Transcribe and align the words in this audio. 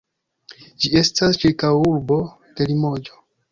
Ĝi 0.85 0.91
estas 1.01 1.39
ĉirkaŭurbo 1.45 2.19
de 2.57 2.71
Limoĝo. 2.73 3.25